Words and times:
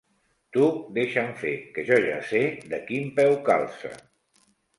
Tu 0.55 0.69
deixa’m 0.95 1.29
fer, 1.41 1.51
que 1.75 1.83
jo 1.89 1.99
ja 2.07 2.15
sé 2.31 2.41
de 2.73 2.81
quin 2.89 3.13
peu 3.21 3.37
calça. 3.51 3.95